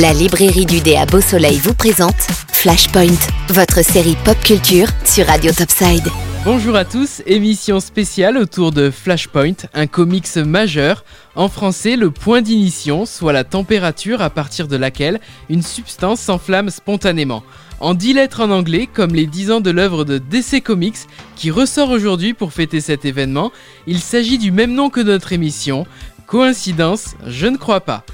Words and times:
La 0.00 0.14
librairie 0.14 0.64
du 0.64 0.80
dé 0.80 0.96
à 0.96 1.04
Beau 1.04 1.20
Soleil 1.20 1.58
vous 1.58 1.74
présente 1.74 2.16
Flashpoint, 2.52 3.18
votre 3.50 3.84
série 3.84 4.16
pop 4.24 4.38
culture 4.42 4.86
sur 5.04 5.26
Radio 5.26 5.52
Topside. 5.52 6.08
Bonjour 6.42 6.74
à 6.74 6.86
tous, 6.86 7.20
émission 7.26 7.80
spéciale 7.80 8.38
autour 8.38 8.72
de 8.72 8.90
Flashpoint, 8.90 9.56
un 9.74 9.86
comics 9.86 10.36
majeur, 10.36 11.04
en 11.34 11.50
français 11.50 11.96
le 11.96 12.10
point 12.10 12.40
d'ignition, 12.40 13.04
soit 13.04 13.34
la 13.34 13.44
température 13.44 14.22
à 14.22 14.30
partir 14.30 14.68
de 14.68 14.76
laquelle 14.76 15.20
une 15.50 15.62
substance 15.62 16.20
s'enflamme 16.20 16.70
spontanément. 16.70 17.42
En 17.78 17.92
10 17.92 18.14
lettres 18.14 18.40
en 18.40 18.50
anglais, 18.50 18.88
comme 18.90 19.14
les 19.14 19.26
10 19.26 19.50
ans 19.50 19.60
de 19.60 19.70
l'œuvre 19.70 20.06
de 20.06 20.16
DC 20.16 20.62
Comics, 20.62 20.96
qui 21.36 21.50
ressort 21.50 21.90
aujourd'hui 21.90 22.32
pour 22.32 22.54
fêter 22.54 22.80
cet 22.80 23.04
événement, 23.04 23.52
il 23.86 23.98
s'agit 23.98 24.38
du 24.38 24.50
même 24.50 24.72
nom 24.72 24.88
que 24.88 25.00
notre 25.00 25.34
émission. 25.34 25.86
Coïncidence 26.26 27.16
Je 27.26 27.48
ne 27.48 27.58
crois 27.58 27.80
pas. 27.80 28.06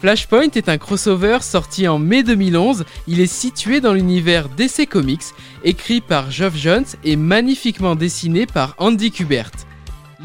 Flashpoint 0.00 0.48
est 0.54 0.70
un 0.70 0.78
crossover 0.78 1.38
sorti 1.42 1.86
en 1.86 1.98
mai 1.98 2.22
2011. 2.22 2.86
Il 3.06 3.20
est 3.20 3.26
situé 3.26 3.82
dans 3.82 3.92
l'univers 3.92 4.48
DC 4.48 4.88
Comics, 4.88 5.34
écrit 5.62 6.00
par 6.00 6.30
Geoff 6.30 6.56
Jones 6.56 6.86
et 7.04 7.16
magnifiquement 7.16 7.94
dessiné 7.96 8.46
par 8.46 8.74
Andy 8.78 9.10
Kubert. 9.10 9.50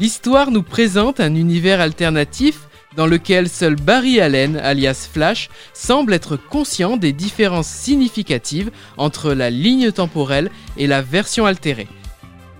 L'histoire 0.00 0.50
nous 0.50 0.62
présente 0.62 1.20
un 1.20 1.34
univers 1.34 1.82
alternatif 1.82 2.68
dans 2.96 3.06
lequel 3.06 3.50
seul 3.50 3.76
Barry 3.76 4.18
Allen, 4.18 4.56
alias 4.56 5.10
Flash, 5.12 5.50
semble 5.74 6.14
être 6.14 6.38
conscient 6.38 6.96
des 6.96 7.12
différences 7.12 7.68
significatives 7.68 8.70
entre 8.96 9.34
la 9.34 9.50
ligne 9.50 9.92
temporelle 9.92 10.50
et 10.78 10.86
la 10.86 11.02
version 11.02 11.44
altérée. 11.44 11.88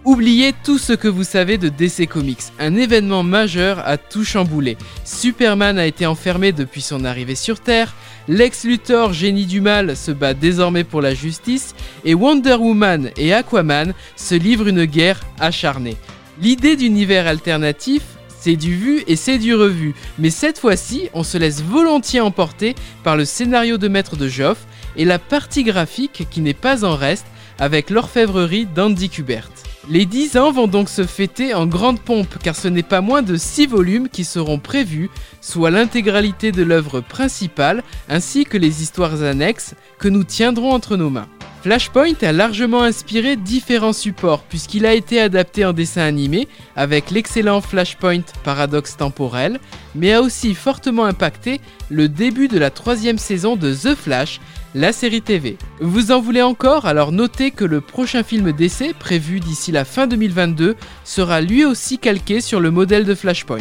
Oubliez 0.07 0.53
tout 0.63 0.79
ce 0.79 0.93
que 0.93 1.09
vous 1.09 1.25
savez 1.25 1.59
de 1.59 1.69
DC 1.69 2.09
Comics. 2.09 2.53
Un 2.61 2.77
événement 2.77 3.25
majeur 3.25 3.81
a 3.85 3.97
tout 3.97 4.23
chamboulé. 4.23 4.79
Superman 5.05 5.81
a 5.81 5.87
été 5.87 6.07
enfermé 6.07 6.53
depuis 6.53 6.81
son 6.81 7.05
arrivée 7.05 7.35
sur 7.35 7.59
Terre. 7.59 7.93
Lex 8.29 8.63
Luthor, 8.63 9.13
génie 9.13 9.47
du 9.47 9.61
mal, 9.61 9.97
se 9.97 10.13
bat 10.13 10.33
désormais 10.33 10.85
pour 10.85 11.03
la 11.03 11.13
justice. 11.13 11.75
Et 12.05 12.15
Wonder 12.15 12.55
Woman 12.55 13.11
et 13.17 13.35
Aquaman 13.35 13.95
se 14.15 14.37
livrent 14.37 14.69
une 14.69 14.85
guerre 14.85 15.23
acharnée. 15.41 15.97
L'idée 16.41 16.77
d'univers 16.77 17.27
alternatif, 17.27 18.03
c'est 18.39 18.55
du 18.55 18.77
vu 18.77 19.03
et 19.09 19.17
c'est 19.17 19.39
du 19.39 19.57
revu. 19.57 19.97
Mais 20.21 20.31
cette 20.31 20.61
fois-ci, 20.61 21.09
on 21.15 21.25
se 21.25 21.37
laisse 21.37 21.65
volontiers 21.65 22.21
emporter 22.21 22.77
par 23.03 23.17
le 23.17 23.25
scénario 23.25 23.77
de 23.77 23.89
maître 23.89 24.15
de 24.15 24.29
Joff 24.29 24.69
et 24.97 25.05
la 25.05 25.19
partie 25.19 25.65
graphique 25.65 26.29
qui 26.31 26.43
n'est 26.43 26.55
pas 26.55 26.85
en 26.85 26.95
reste 26.95 27.27
avec 27.59 27.91
l'orfèvrerie 27.91 28.67
d'Andy 28.67 29.09
Kubert. 29.09 29.56
Les 29.89 30.05
10 30.05 30.37
ans 30.37 30.51
vont 30.51 30.67
donc 30.67 30.89
se 30.89 31.07
fêter 31.07 31.55
en 31.55 31.65
grande 31.65 32.01
pompe 32.01 32.39
car 32.43 32.57
ce 32.57 32.67
n'est 32.67 32.83
pas 32.83 33.01
moins 33.01 33.23
de 33.23 33.37
6 33.37 33.69
volumes 33.69 34.09
qui 34.09 34.25
seront 34.25 34.59
prévus, 34.59 35.11
soit 35.41 35.71
l'intégralité 35.71 36.51
de 36.51 36.65
l'œuvre 36.65 37.01
principale 37.01 37.85
ainsi 38.09 38.45
que 38.45 38.59
les 38.59 38.83
histoires 38.83 39.23
annexes 39.23 39.77
que 40.01 40.09
nous 40.09 40.25
tiendrons 40.25 40.73
entre 40.73 40.97
nos 40.97 41.09
mains. 41.09 41.29
Flashpoint 41.63 42.15
a 42.23 42.33
largement 42.33 42.83
inspiré 42.83 43.37
différents 43.37 43.93
supports 43.93 44.43
puisqu'il 44.43 44.87
a 44.87 44.95
été 44.95 45.21
adapté 45.21 45.65
en 45.65 45.73
dessin 45.73 46.03
animé 46.03 46.49
avec 46.75 47.13
l'excellent 47.13 47.61
Flashpoint 47.61 48.23
Paradoxe 48.43 48.97
temporel, 48.97 49.61
mais 49.95 50.13
a 50.13 50.21
aussi 50.21 50.55
fortement 50.55 51.05
impacté 51.05 51.61
le 51.91 52.09
début 52.09 52.49
de 52.49 52.59
la 52.59 52.71
troisième 52.71 53.19
saison 53.19 53.55
de 53.55 53.73
The 53.73 53.95
Flash 53.95 54.41
la 54.75 54.93
série 54.93 55.23
TV. 55.23 55.57
Vous 55.81 56.13
en 56.13 56.21
voulez 56.21 56.43
encore? 56.43 56.87
Alors 56.87 57.13
notez 57.13 57.51
que 57.51 57.65
le 57.65 57.81
prochain 57.81 58.23
film 58.23 58.53
d'essai, 58.53 58.93
prévu 58.99 59.41
d'ici 59.41 59.73
la 59.73 59.85
fin 59.85 60.07
2022, 60.07 60.77
sera 61.05 61.41
lui 61.41 61.65
aussi 61.65 61.99
calqué 61.99 62.41
sur 62.41 62.61
le 62.61 62.71
modèle 62.71 63.05
de 63.05 63.15
Flashpoint. 63.15 63.59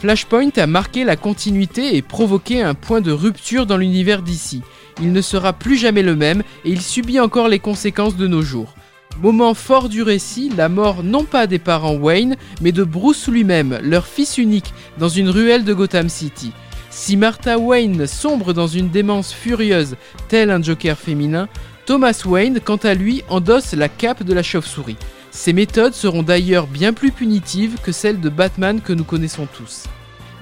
Flashpoint 0.00 0.50
a 0.56 0.66
marqué 0.66 1.04
la 1.04 1.16
continuité 1.16 1.96
et 1.96 2.02
provoqué 2.02 2.62
un 2.62 2.74
point 2.74 3.00
de 3.00 3.12
rupture 3.12 3.66
dans 3.66 3.76
l'univers 3.76 4.22
d'ici. 4.22 4.62
Il 5.00 5.12
ne 5.12 5.20
sera 5.20 5.52
plus 5.52 5.76
jamais 5.76 6.02
le 6.02 6.16
même 6.16 6.42
et 6.64 6.70
il 6.70 6.80
subit 6.80 7.20
encore 7.20 7.48
les 7.48 7.58
conséquences 7.58 8.16
de 8.16 8.26
nos 8.26 8.42
jours. 8.42 8.74
Moment 9.20 9.52
fort 9.52 9.90
du 9.90 10.02
récit, 10.02 10.50
la 10.56 10.70
mort 10.70 11.02
non 11.02 11.24
pas 11.24 11.46
des 11.46 11.58
parents 11.58 11.96
Wayne, 11.96 12.36
mais 12.62 12.72
de 12.72 12.84
Bruce 12.84 13.28
lui-même, 13.28 13.78
leur 13.82 14.06
fils 14.06 14.38
unique, 14.38 14.72
dans 14.98 15.08
une 15.08 15.28
ruelle 15.28 15.64
de 15.64 15.74
Gotham 15.74 16.08
City. 16.08 16.52
Si 16.90 17.16
Martha 17.16 17.56
Wayne 17.56 18.06
sombre 18.08 18.52
dans 18.52 18.66
une 18.66 18.90
démence 18.90 19.32
furieuse, 19.32 19.94
tel 20.28 20.50
un 20.50 20.60
Joker 20.60 20.98
féminin, 20.98 21.48
Thomas 21.86 22.22
Wayne, 22.26 22.58
quant 22.62 22.76
à 22.76 22.94
lui, 22.94 23.22
endosse 23.28 23.74
la 23.74 23.88
cape 23.88 24.24
de 24.24 24.34
la 24.34 24.42
chauve-souris. 24.42 24.96
Ses 25.30 25.52
méthodes 25.52 25.94
seront 25.94 26.24
d'ailleurs 26.24 26.66
bien 26.66 26.92
plus 26.92 27.12
punitives 27.12 27.78
que 27.82 27.92
celles 27.92 28.20
de 28.20 28.28
Batman 28.28 28.80
que 28.80 28.92
nous 28.92 29.04
connaissons 29.04 29.46
tous. 29.56 29.84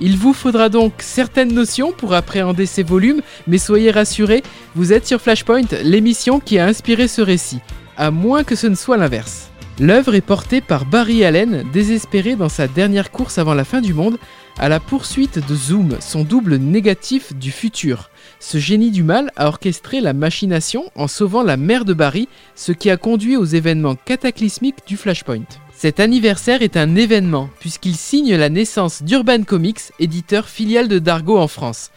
Il 0.01 0.17
vous 0.17 0.33
faudra 0.33 0.71
donc 0.71 0.95
certaines 1.01 1.53
notions 1.53 1.93
pour 1.93 2.15
appréhender 2.15 2.65
ces 2.65 2.83
volumes, 2.83 3.21
mais 3.47 3.59
soyez 3.59 3.91
rassurés, 3.91 4.43
vous 4.75 4.93
êtes 4.93 5.07
sur 5.07 5.21
Flashpoint, 5.21 5.67
l'émission 5.83 6.41
qui 6.41 6.59
a 6.59 6.67
inspiré 6.67 7.09
ce 7.09 7.21
récit, 7.21 7.61
à 7.97 8.11
moins 8.11 8.45
que 8.45 8.55
ce 8.55 8.69
ne 8.69 8.75
soit 8.75 8.97
l'inverse. 8.97 9.51
L'œuvre 9.81 10.17
est 10.17 10.21
portée 10.21 10.61
par 10.61 10.87
Barry 10.87 11.25
Allen, 11.25 11.65
désespéré 11.73 12.35
dans 12.35 12.49
sa 12.49 12.67
dernière 12.67 13.13
course 13.13 13.39
avant 13.39 13.55
la 13.55 13.63
fin 13.63 13.81
du 13.81 13.95
monde, 13.95 14.19
à 14.59 14.69
la 14.69 14.81
poursuite 14.81 15.39
de 15.39 15.55
Zoom, 15.55 15.99
son 16.01 16.25
double 16.25 16.57
négatif 16.57 17.33
du 17.33 17.53
futur. 17.53 18.11
Ce 18.41 18.59
génie 18.59 18.91
du 18.91 19.05
mal 19.05 19.31
a 19.37 19.47
orchestré 19.47 20.01
la 20.01 20.15
machination 20.15 20.91
en 20.97 21.07
sauvant 21.07 21.45
la 21.45 21.57
mère 21.57 21.85
de 21.85 21.95
Barry, 21.95 22.29
ce 22.57 22.73
qui 22.73 22.91
a 22.91 22.97
conduit 22.97 23.37
aux 23.37 23.45
événements 23.45 23.95
cataclysmiques 23.95 24.85
du 24.85 24.97
Flashpoint. 24.97 25.47
Cet 25.73 26.01
anniversaire 26.01 26.63
est 26.63 26.77
un 26.77 26.97
événement, 26.97 27.49
puisqu'il 27.61 27.95
signe 27.95 28.35
la 28.35 28.49
naissance 28.49 29.05
d'Urban 29.05 29.45
Comics, 29.45 29.93
éditeur 30.01 30.49
filial 30.49 30.89
de 30.89 30.99
Dargo 30.99 31.39
en 31.39 31.47
France. 31.47 31.93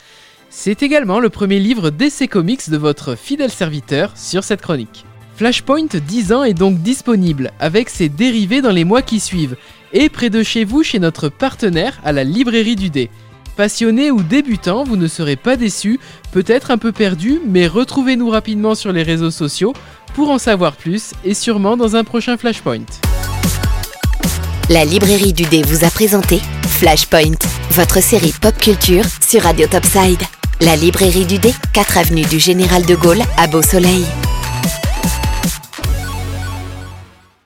C'est 0.52 0.84
également 0.84 1.20
le 1.20 1.30
premier 1.30 1.58
livre 1.58 1.90
d'essai 1.90 2.28
comics 2.28 2.70
de 2.70 2.78
votre 2.78 3.16
fidèle 3.16 3.50
serviteur 3.50 4.16
sur 4.16 4.44
cette 4.44 4.62
chronique. 4.62 5.06
Flashpoint 5.42 5.88
10 5.92 6.34
ans 6.34 6.44
est 6.44 6.54
donc 6.54 6.84
disponible, 6.84 7.50
avec 7.60 7.90
ses 7.90 8.10
dérivés 8.10 8.62
dans 8.62 8.70
les 8.70 8.84
mois 8.84 9.02
qui 9.02 9.20
suivent, 9.20 9.56
et 9.92 10.08
près 10.08 10.30
de 10.30 10.44
chez 10.44 10.66
vous 10.66 10.84
chez 10.84 11.00
notre 11.00 11.30
partenaire 11.30 12.00
à 12.06 12.12
la 12.12 12.24
librairie 12.24 12.76
du 12.76 12.92
dé. 12.92 13.10
Passionné 13.58 14.12
ou 14.12 14.22
débutant, 14.22 14.84
vous 14.84 14.98
ne 14.98 15.08
serez 15.08 15.38
pas 15.38 15.56
déçu, 15.56 16.00
peut-être 16.32 16.70
un 16.70 16.78
peu 16.78 16.92
perdu, 16.92 17.42
mais 17.44 17.66
retrouvez-nous 17.66 18.30
rapidement 18.30 18.76
sur 18.76 18.92
les 18.92 19.02
réseaux 19.02 19.32
sociaux 19.32 19.74
pour 20.14 20.30
en 20.30 20.38
savoir 20.38 20.76
plus 20.76 21.14
et 21.26 21.34
sûrement 21.34 21.76
dans 21.76 21.96
un 21.96 22.04
prochain 22.04 22.38
Flashpoint. 22.38 22.86
La 24.70 24.86
librairie 24.86 25.34
du 25.34 25.46
dé 25.46 25.64
vous 25.64 25.84
a 25.84 25.90
présenté 25.90 26.40
Flashpoint, 26.68 27.40
votre 27.72 28.00
série 28.00 28.36
pop 28.40 28.56
culture 28.60 29.06
sur 29.28 29.42
Radio 29.42 29.66
Topside. 29.66 30.22
La 30.60 30.76
librairie 30.76 31.26
du 31.26 31.40
dé, 31.40 31.52
4 31.74 31.98
avenue 31.98 32.26
du 32.26 32.38
Général 32.38 32.86
de 32.86 32.94
Gaulle 32.94 33.24
à 33.38 33.48
Beau 33.48 33.64
Soleil. 33.64 34.06